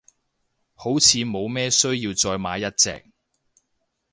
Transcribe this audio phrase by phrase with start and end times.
[0.73, 3.05] 好似冇咩需要再買一隻，